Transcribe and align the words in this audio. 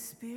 Spirit, 0.00 0.29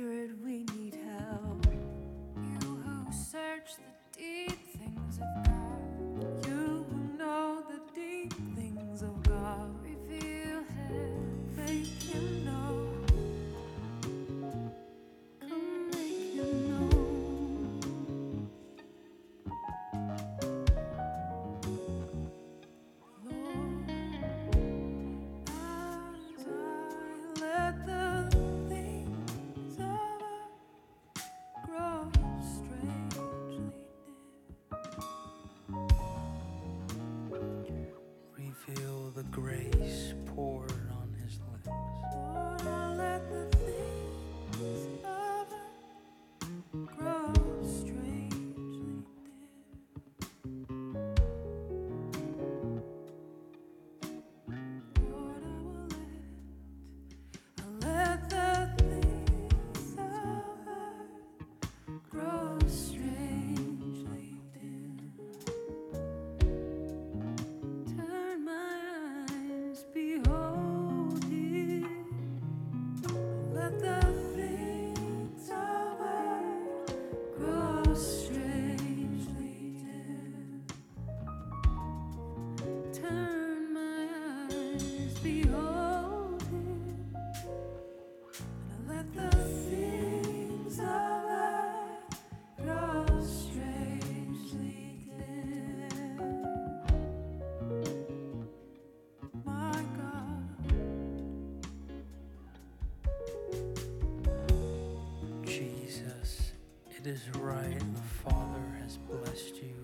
it 107.06 107.10
is 107.10 107.28
right 107.38 107.78
the 107.78 108.30
Father 108.30 108.78
has 108.80 108.96
blessed 108.96 109.56
you 109.62 109.83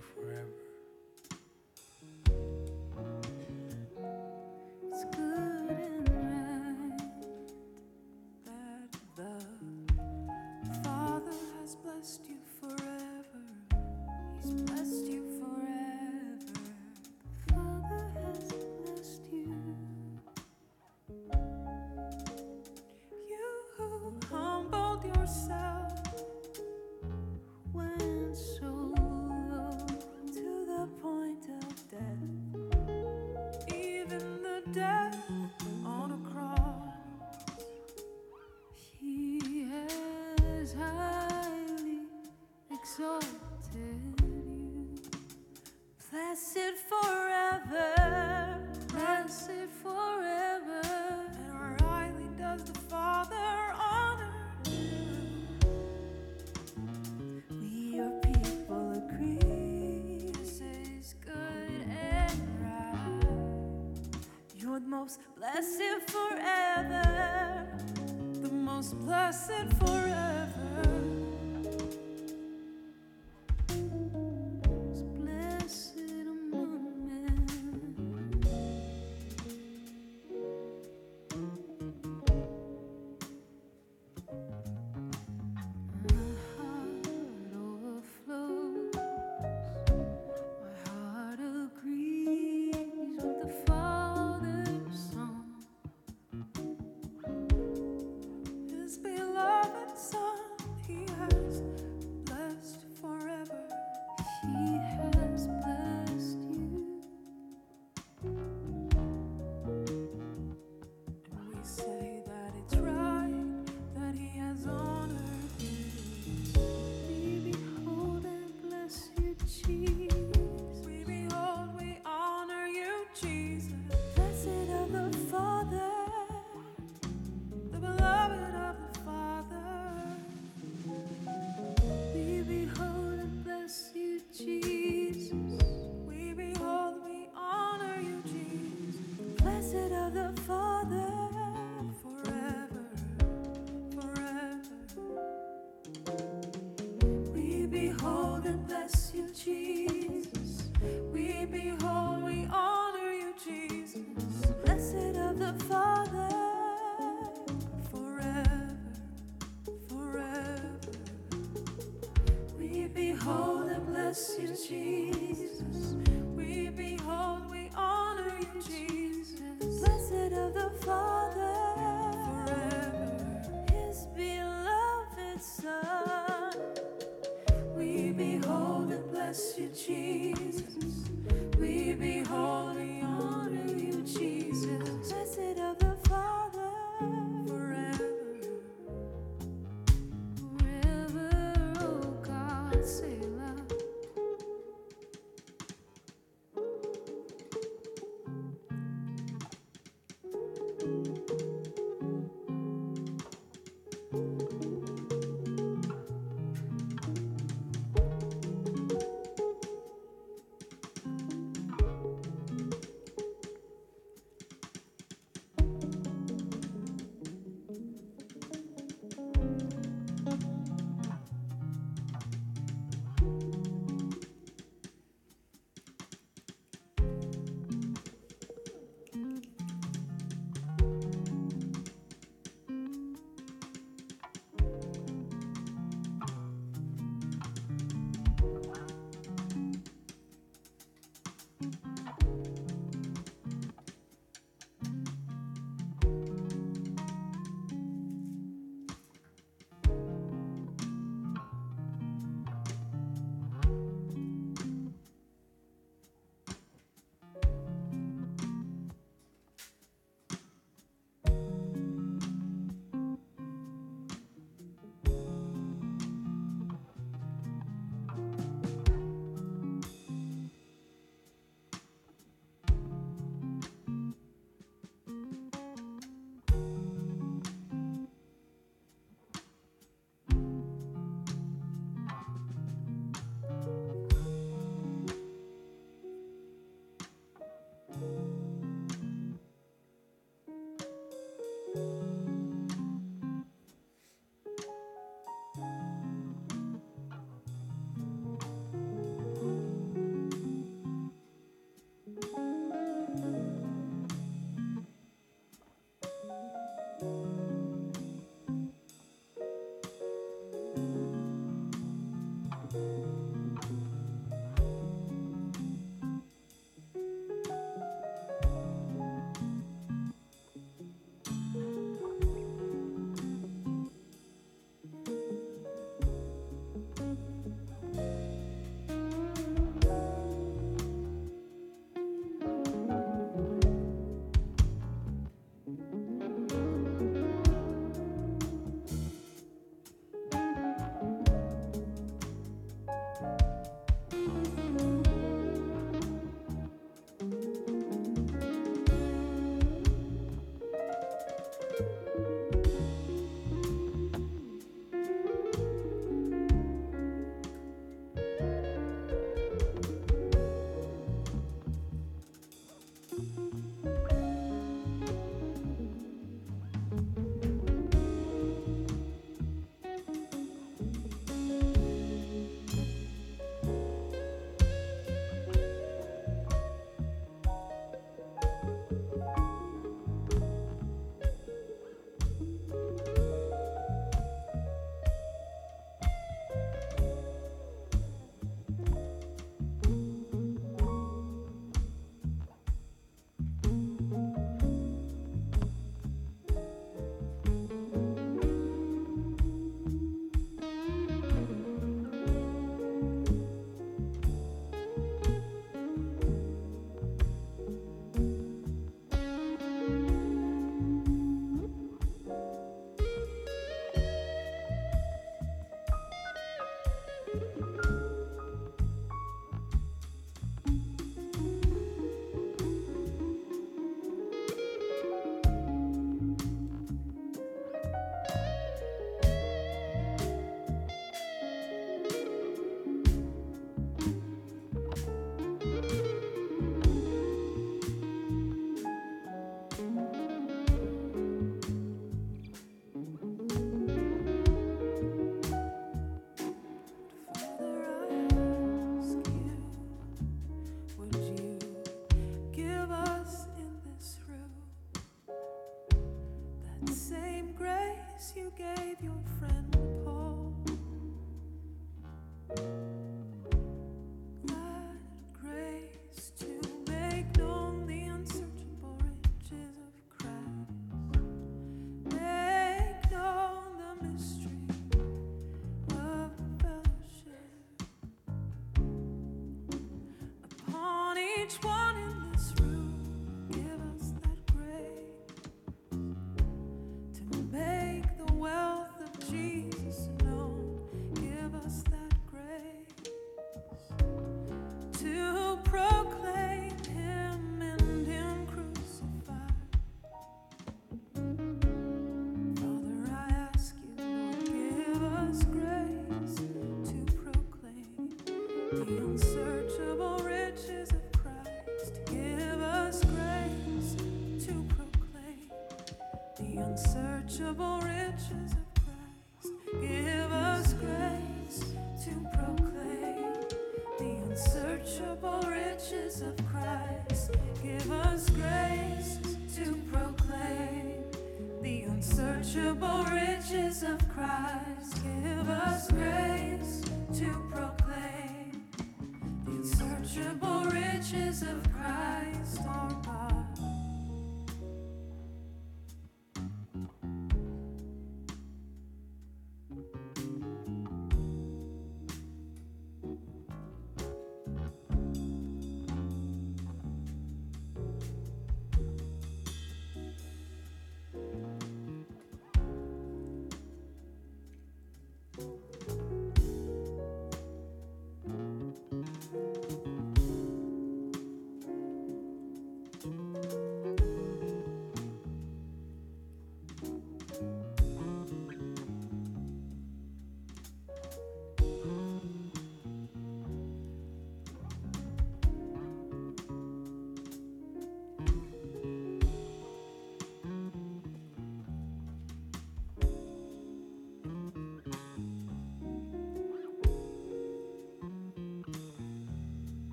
each 481.51 481.65
one 481.65 481.90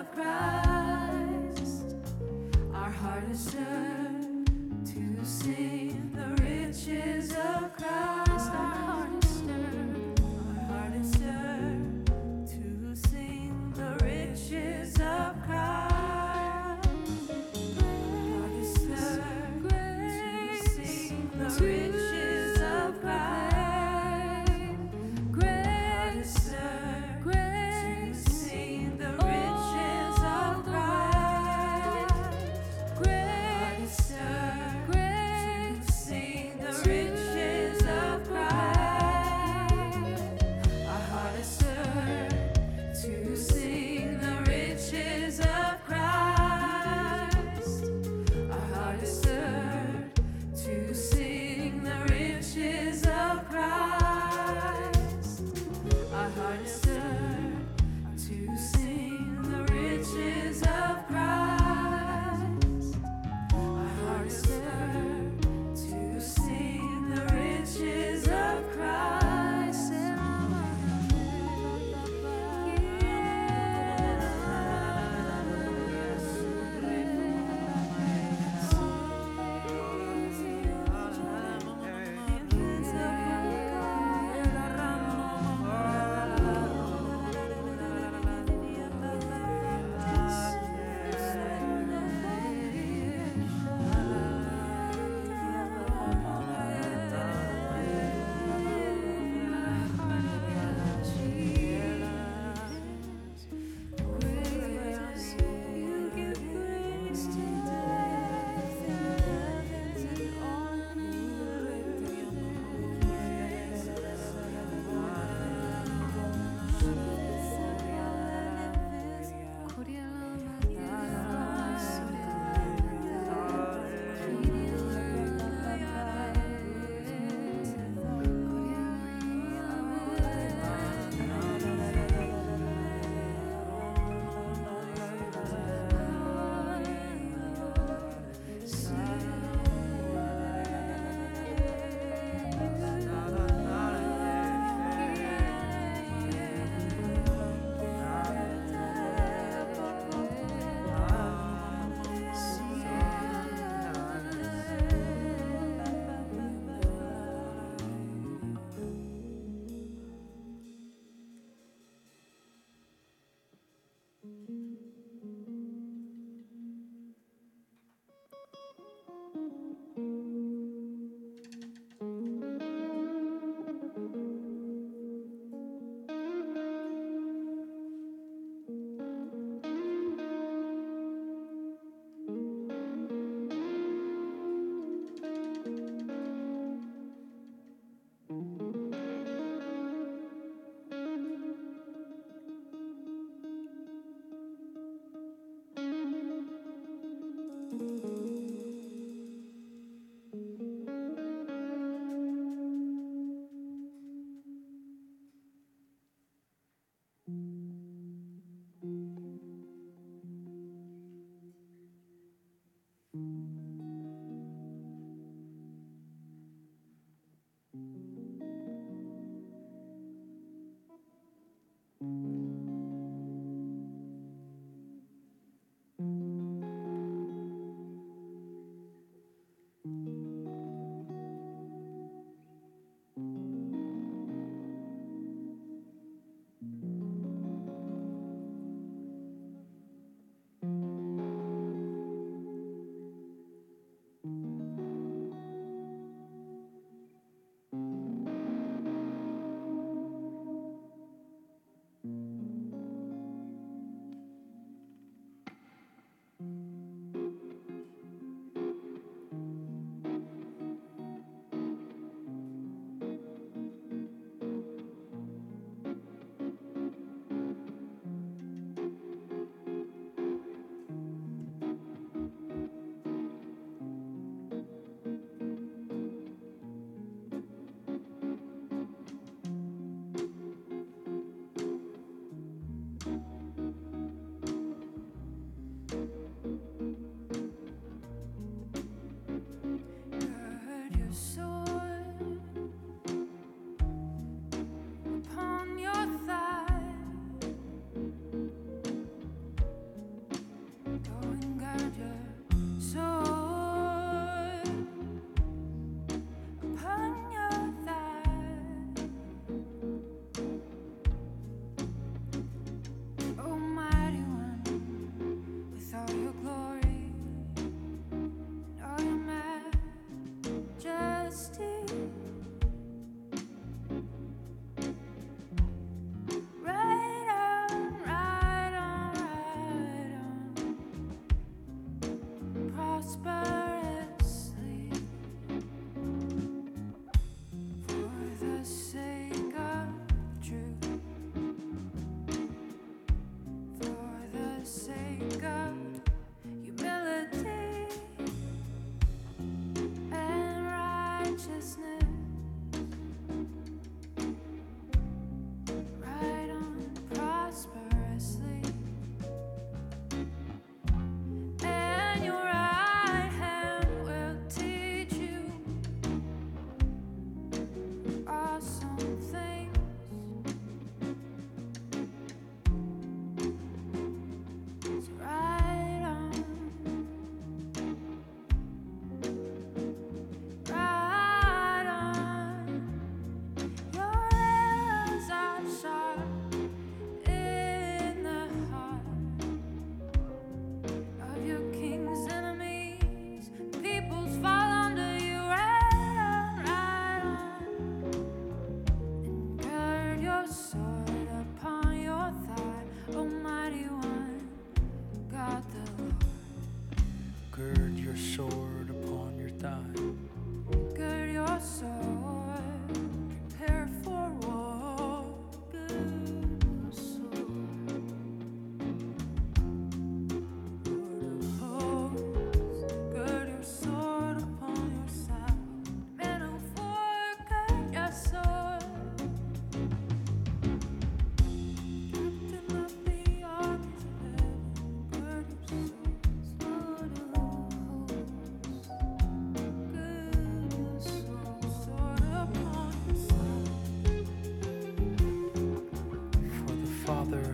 of 0.00 0.10
Christ, 0.12 1.94
our 2.72 2.90
heart 2.90 3.24
is 3.30 3.38
stirred 3.38 4.46
to 4.86 5.24
sing 5.26 6.10
the 6.14 6.42
riches 6.42 7.32
of 7.32 7.69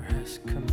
Father 0.09 0.66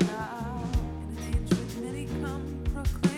now, 0.00 0.62
and 1.08 1.18
hatred 1.18 1.82
many 1.82 2.06
come 2.20 2.62
proclaim. 2.74 3.15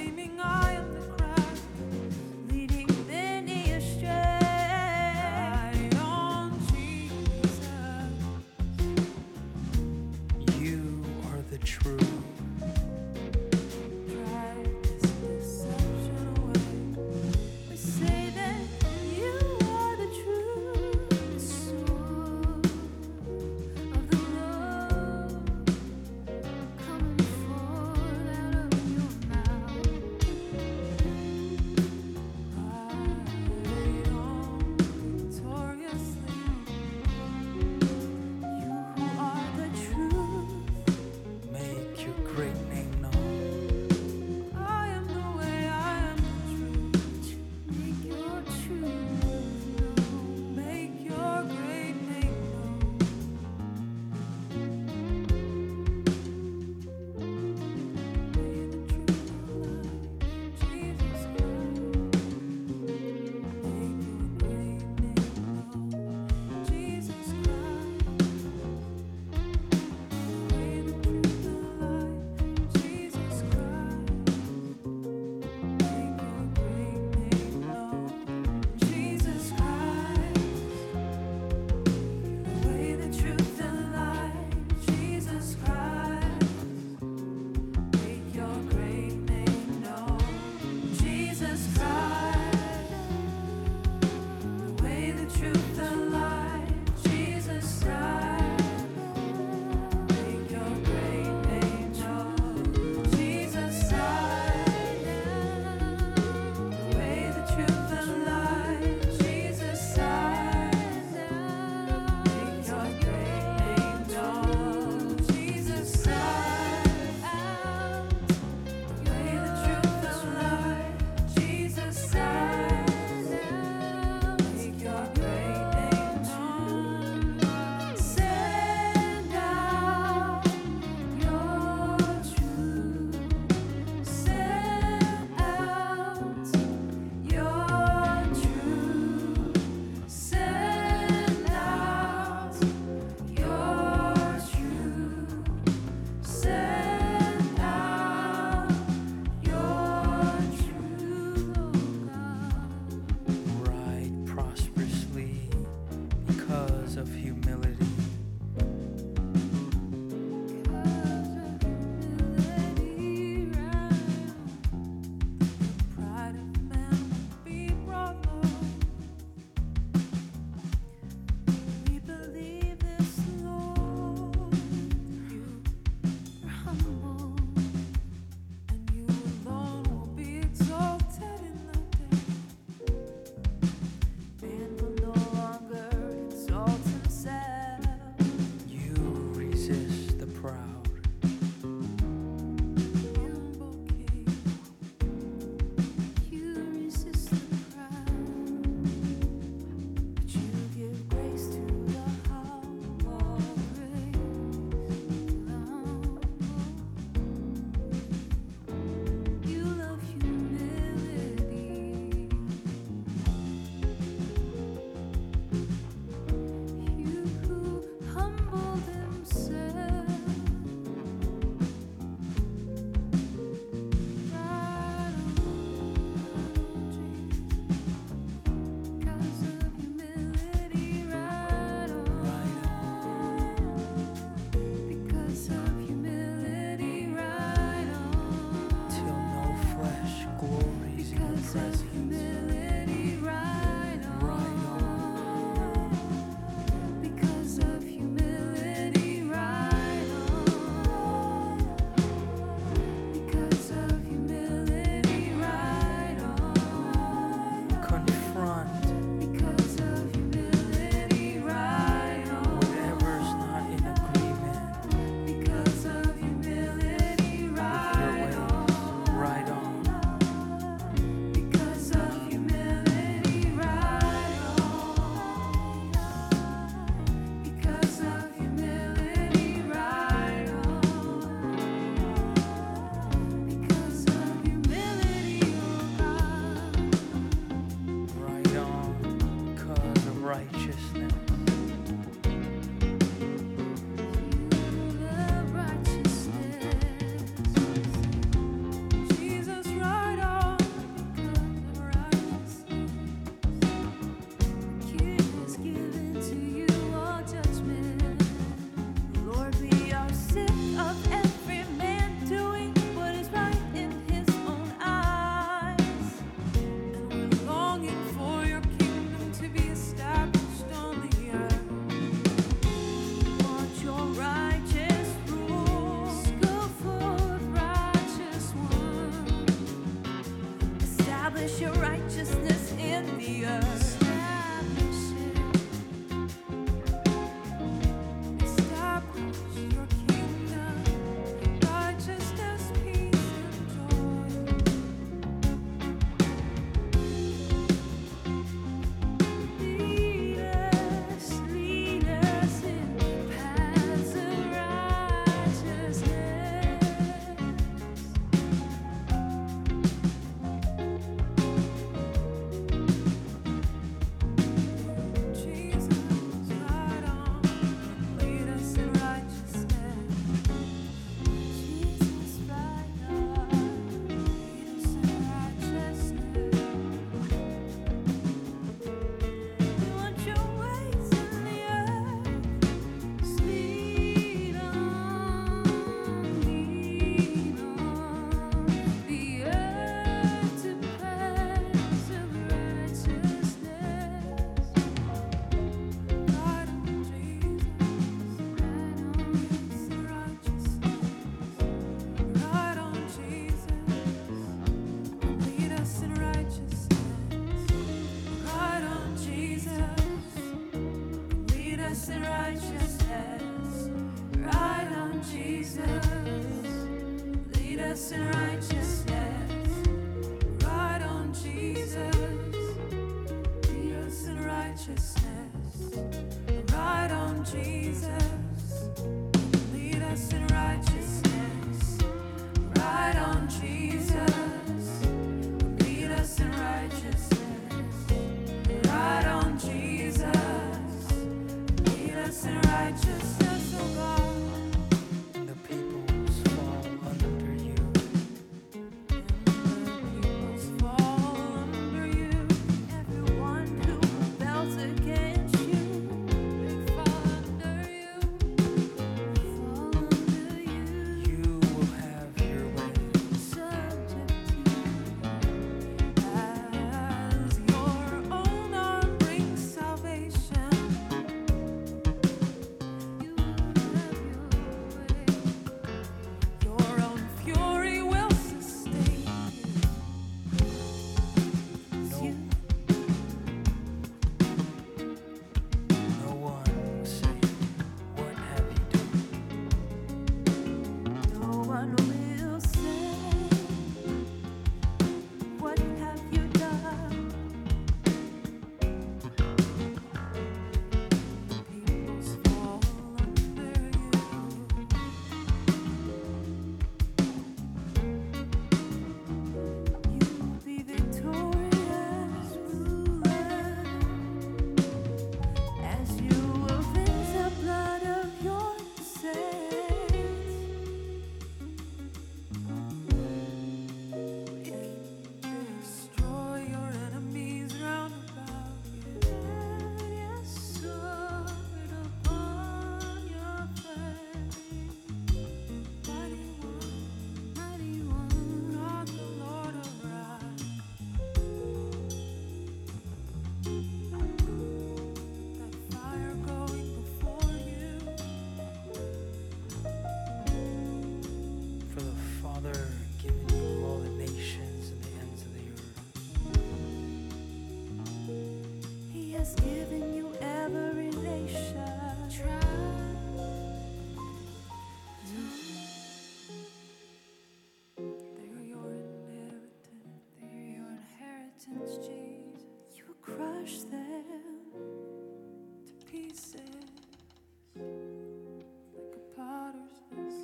waters. 579.75 580.35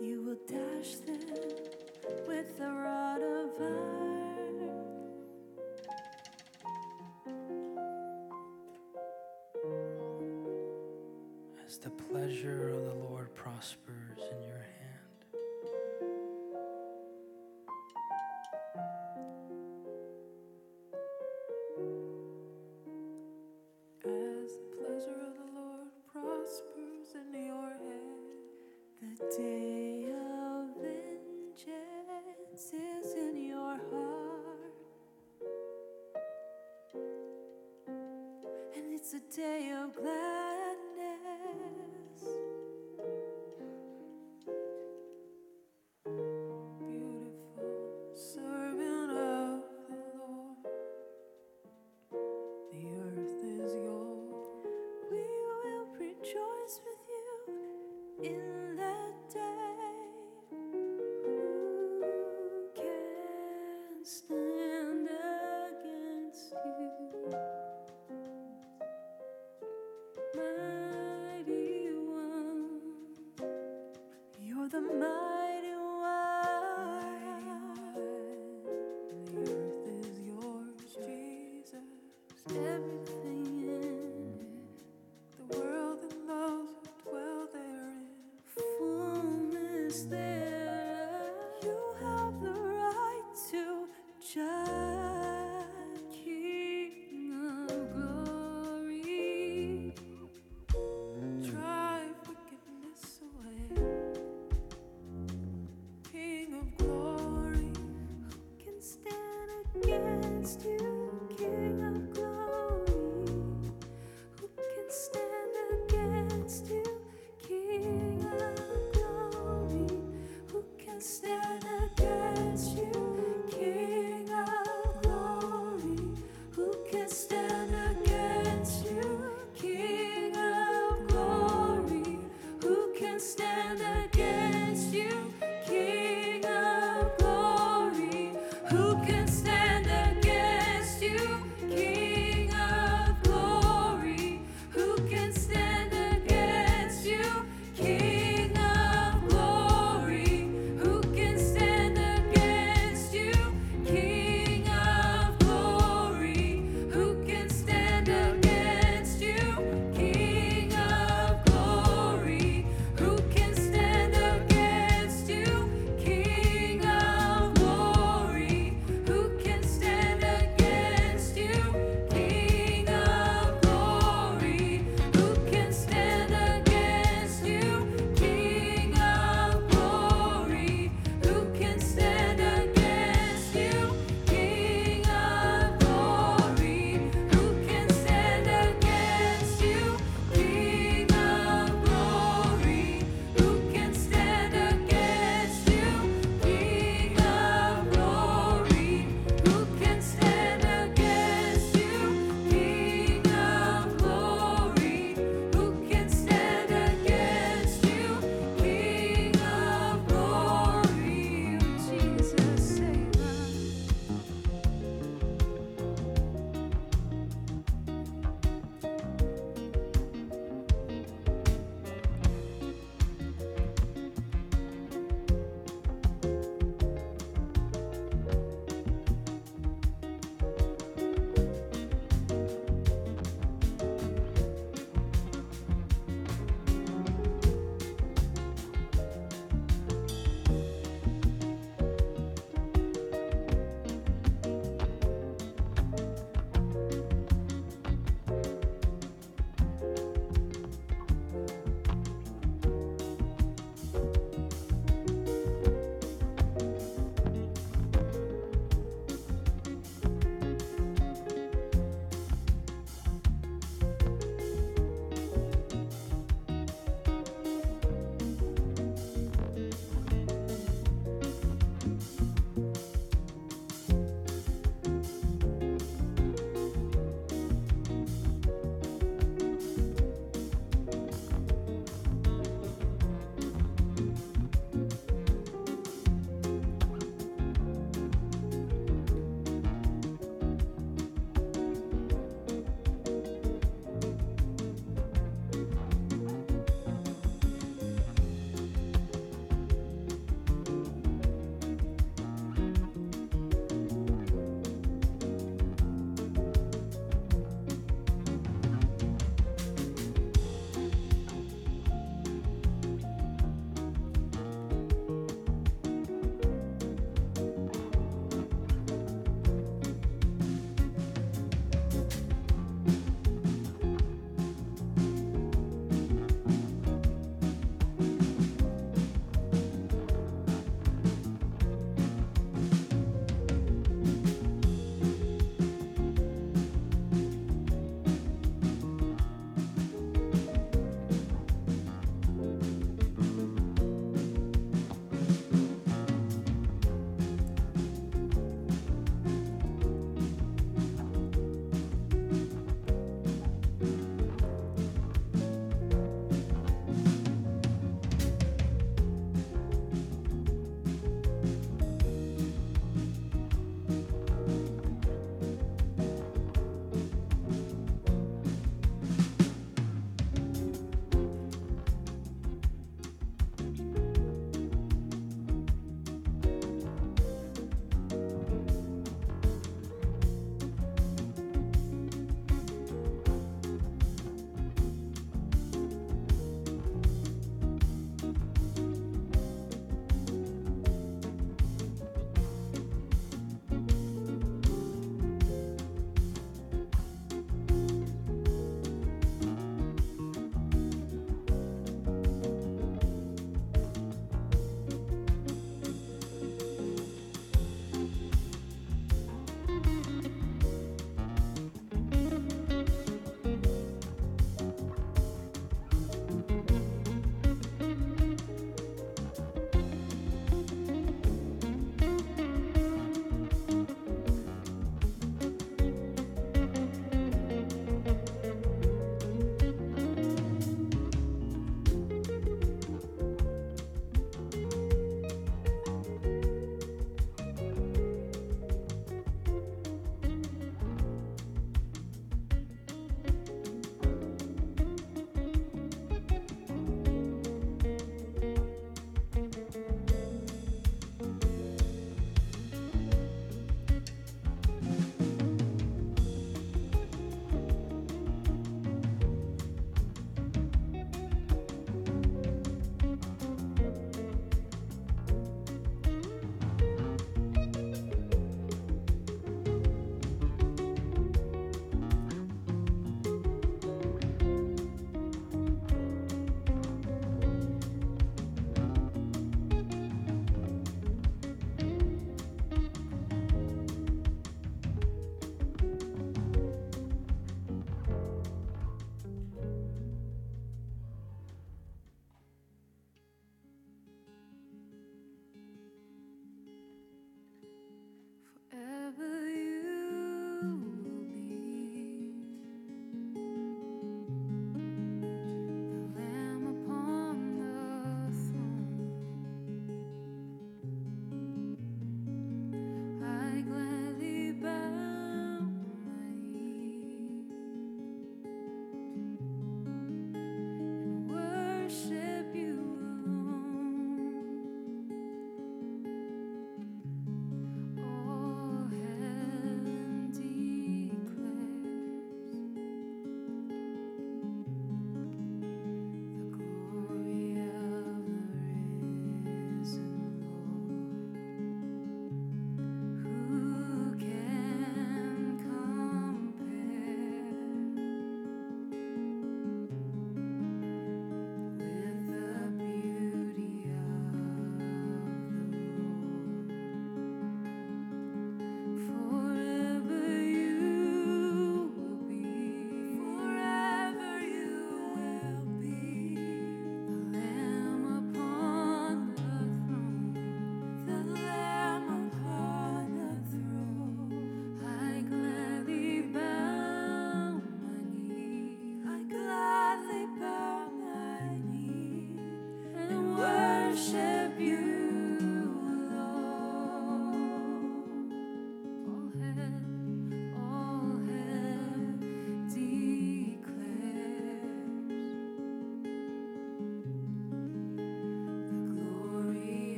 You 0.00 0.22
will 0.22 0.38
dash 0.46 0.96
them 1.06 1.20
with 2.26 2.58
the 2.58 2.68
rod 2.68 3.20
of 3.22 3.50
iron. 3.60 4.70
As 11.66 11.78
the 11.78 11.90
pleasure 11.90 12.70
of 12.70 12.84
the 12.84 12.94
Lord 12.94 13.34
prospers. 13.34 13.95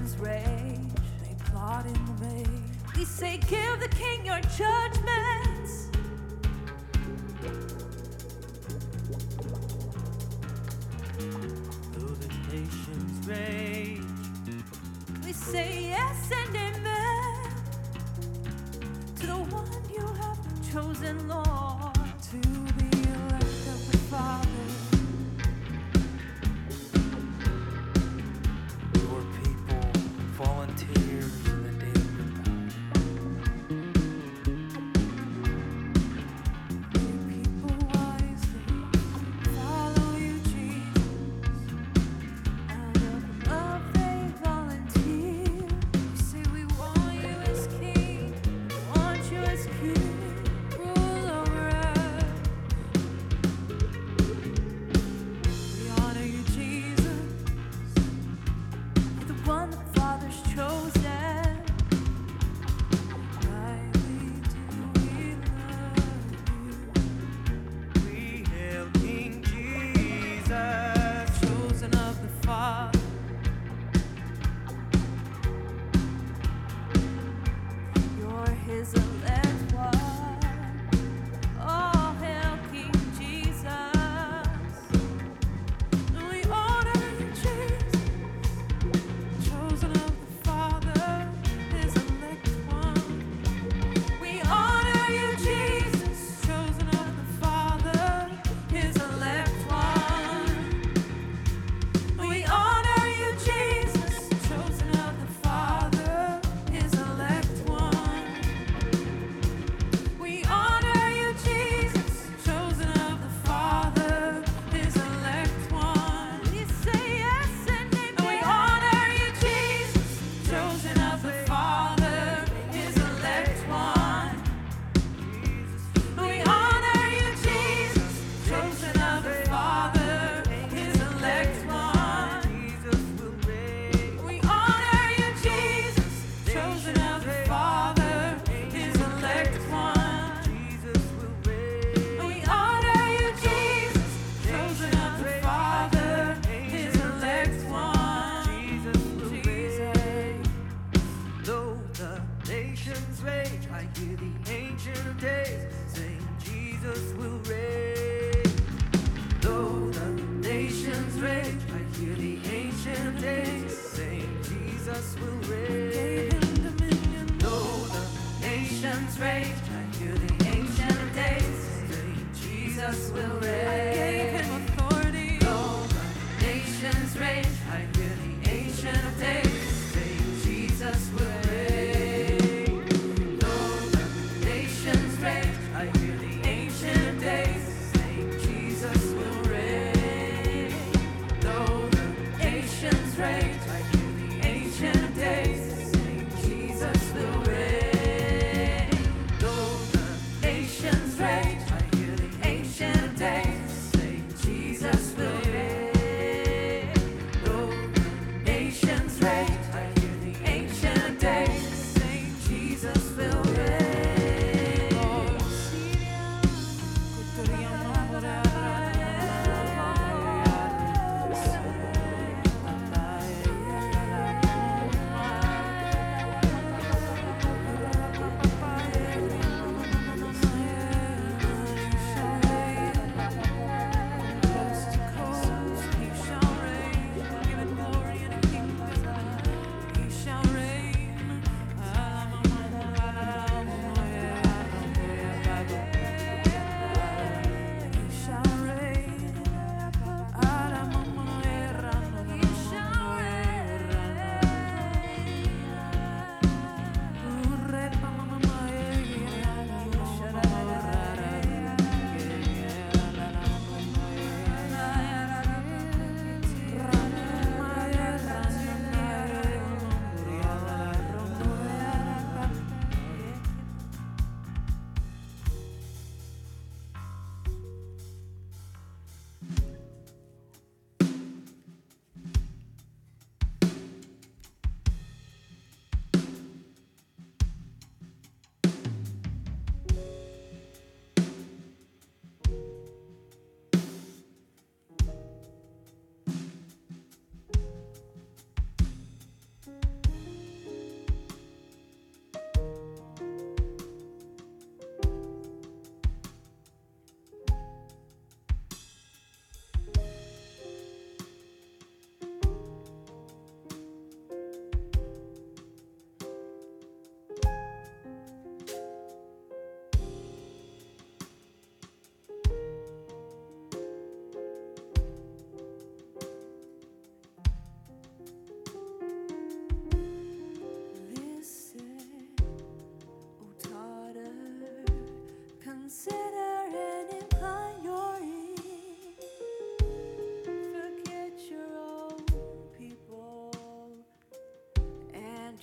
heaven's 0.00 0.18
rage, 0.18 0.78
they 1.22 1.34
plot 1.50 1.84
in 1.86 2.06
vain. 2.16 2.64
We 2.96 3.04
say, 3.04 3.38
Give 3.48 3.80
the 3.80 3.88
king 3.88 4.24
your 4.24 4.40
judgments. 4.40 5.88
Though 11.92 12.14
the 12.14 12.28
nations 12.50 13.28
rage, 13.28 14.00
we 15.24 15.32
say, 15.32 15.82
Yes 15.90 16.30
and 16.32 16.56
amen 16.56 17.50
to 19.16 19.26
the 19.26 19.34
one 19.34 19.90
you 19.94 20.06
have 20.06 20.72
chosen, 20.72 21.28
Lord. 21.28 21.49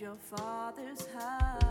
your 0.07 0.15
father's 0.37 1.05
house. 1.07 1.63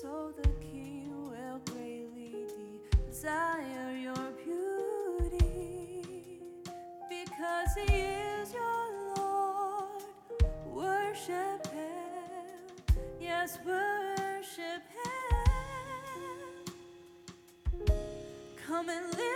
So 0.00 0.32
the 0.40 0.48
king 0.58 1.12
will 1.28 1.60
greatly 1.66 2.46
desire 3.06 3.92
your 3.94 4.30
beauty 4.42 6.00
because 7.10 7.74
he 7.86 7.94
is 7.94 8.54
your 8.54 8.86
Lord. 9.18 10.02
Worship 10.72 11.66
him, 11.66 12.96
yes, 13.20 13.58
worship 13.66 14.82
him. 14.96 15.44
Come 18.66 18.88
and 18.88 19.12
live. 19.14 19.33